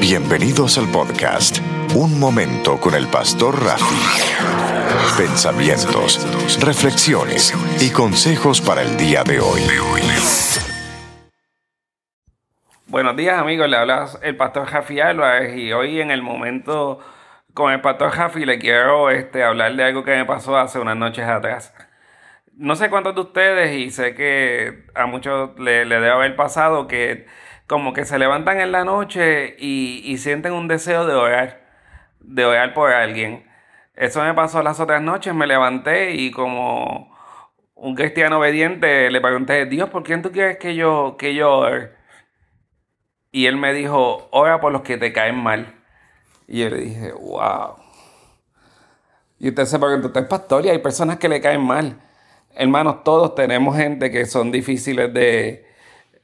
[0.00, 1.58] Bienvenidos al podcast
[1.96, 3.96] Un Momento con el Pastor Rafi.
[5.18, 6.24] Pensamientos,
[6.64, 9.60] reflexiones y consejos para el día de hoy.
[12.86, 17.00] Buenos días amigos, le habla el Pastor Rafi Álvarez y hoy en el momento
[17.52, 20.96] con el Pastor Rafi le quiero este, hablar de algo que me pasó hace unas
[20.96, 21.74] noches atrás.
[22.54, 26.86] No sé cuántos de ustedes y sé que a muchos le, le debe haber pasado
[26.86, 27.26] que
[27.68, 31.60] como que se levantan en la noche y, sienten un deseo de orar,
[32.20, 33.46] de orar por alguien.
[33.94, 37.14] Eso me pasó las otras noches, me levanté y como
[37.74, 41.92] un cristiano obediente le pregunté, Dios, ¿por quién tú quieres que yo, que yo ore?
[43.32, 45.74] Y él me dijo, ora por los que te caen mal.
[46.46, 47.76] Y yo le dije, wow.
[49.38, 52.00] Y usted se pregunta, usted es pastor y hay personas que le caen mal.
[52.54, 55.66] Hermanos, todos tenemos gente que son difíciles de,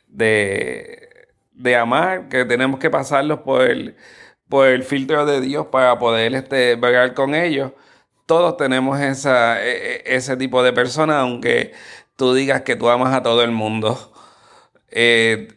[0.08, 1.04] de
[1.54, 3.96] de amar, que tenemos que pasarlos por el,
[4.48, 6.78] por el filtro de Dios para poder este,
[7.14, 7.72] con ellos.
[8.26, 11.72] Todos tenemos esa, e, e, ese tipo de personas, aunque
[12.16, 14.12] tú digas que tú amas a todo el mundo.
[14.90, 15.48] Eh,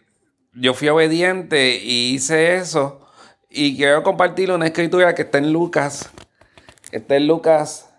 [0.54, 3.08] yo fui obediente y hice eso.
[3.50, 6.10] Y quiero compartir una escritura que está en Lucas.
[6.92, 7.90] Está en Lucas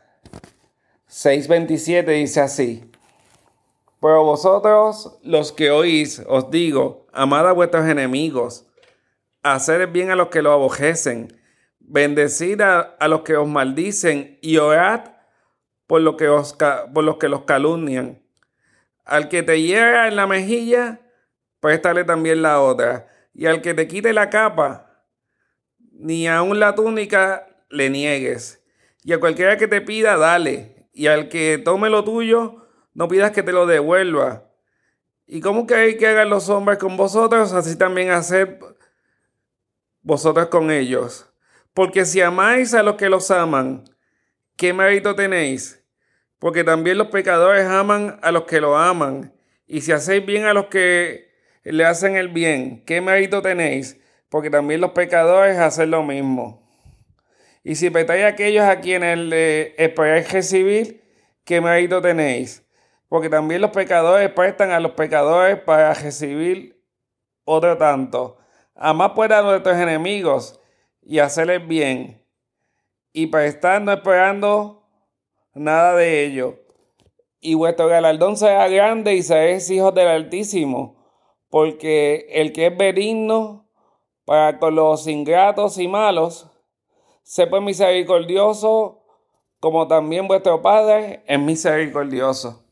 [1.09, 2.88] 6:27, dice así.
[4.01, 8.67] Pero vosotros, los que oís, os digo, amad a vuestros enemigos,
[9.43, 11.37] haced bien a los que lo aborrecen,
[11.81, 15.13] bendecid a, los que os maldicen y orad
[15.87, 16.57] por, lo que os,
[16.95, 18.23] por los que los calumnian.
[19.05, 21.01] Al que te hiera en la mejilla,
[21.61, 23.09] préstale también la otra.
[23.35, 25.05] Y al que te quite la capa,
[25.93, 28.63] ni aun la túnica le niegues.
[29.03, 30.89] Y a cualquiera que te pida, dale.
[30.93, 32.68] Y al que tome lo tuyo,
[32.99, 34.51] no pidas que te lo devuelva.
[35.25, 37.53] ¿Y cómo queréis que hagan los hombres con vosotros?
[37.53, 38.59] Así también haced
[40.03, 41.33] vosotros con ellos.
[41.73, 43.85] Porque si amáis a los que los aman,
[44.57, 45.81] ¿qué mérito tenéis?
[46.41, 49.33] Porque también los pecadores aman a los que lo aman.
[49.69, 51.31] Y si hacéis bien a los que
[51.63, 54.01] le hacen el bien, ¿qué mérito tenéis?
[54.29, 56.69] Porque también los pecadores hacen lo mismo.
[57.63, 61.05] Y si petáis a aquellos a quienes le esperáis recibir,
[61.45, 62.65] ¿qué mérito tenéis?
[63.09, 66.83] Porque también los pecadores prestan a los pecadores para recibir
[67.45, 68.37] otro tanto.
[68.75, 70.61] Amar pues a nuestros enemigos
[71.03, 72.23] y hacerles bien,
[73.13, 74.87] y prestar no esperando
[75.55, 76.59] nada de ello.
[77.41, 80.97] Y vuestro galardón será grande y seréis hijos del Altísimo,
[81.49, 83.69] porque el que es benigno
[84.25, 86.51] para con los ingratos y malos,
[87.23, 89.03] sepa misericordioso,
[89.59, 92.68] como también vuestro Padre es misericordioso.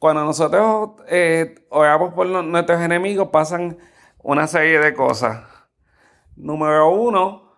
[0.00, 3.76] Cuando nosotros eh, oramos por nuestros enemigos pasan
[4.22, 5.44] una serie de cosas.
[6.36, 7.52] Número uno,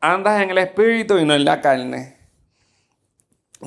[0.00, 2.16] andas en el espíritu y no en la carne.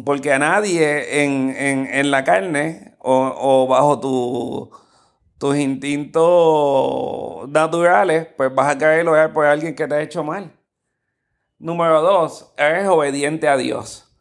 [0.04, 4.72] Porque a nadie en, la carne o, bajo
[5.38, 10.52] tus instintos naturales, pues vas a querer orar por alguien que te ha hecho mal.
[11.60, 14.13] Número dos, eres obediente a Dios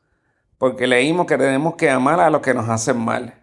[0.63, 3.35] porque leímos que tenemos que amar a los que nos hacen mal.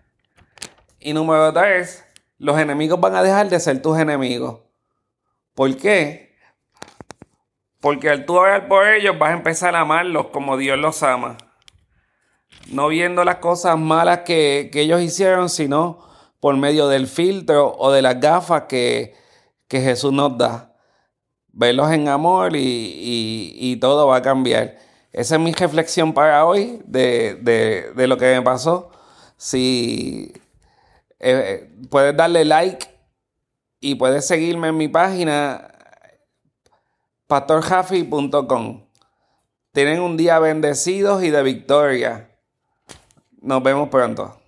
[1.02, 2.06] Y número tres,
[2.38, 4.62] los enemigos van a dejar de ser tus enemigos.
[5.53, 6.38] ¿Por qué?
[7.81, 11.35] Porque al tú orar por ellos vas a empezar a amarlos como Dios los ama.
[12.69, 16.00] No viendo las cosas malas que, ellos hicieron, sino
[16.40, 19.13] por medio del filtro o de las gafas que,
[19.69, 20.74] Jesús nos da.
[21.50, 24.88] Verlos en amor y todo va a cambiar.
[25.12, 28.92] Esa es mi reflexión para hoy de, lo que me pasó.
[29.38, 30.34] Si
[31.20, 32.88] eh, puedes darle like
[33.80, 35.72] y puedes seguirme en mi página
[37.28, 38.86] pastorjafi.com.
[39.72, 42.30] Tienen un día bendecidos y de victoria.
[43.41, 44.38] Nos vemos pronto.